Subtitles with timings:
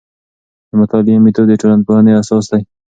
[0.69, 2.61] د مطالعې میتود د ټولنپوهنې اساس دی.